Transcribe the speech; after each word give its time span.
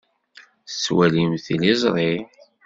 Tettwalimt 0.69 1.43
tiliẓri? 1.45 2.13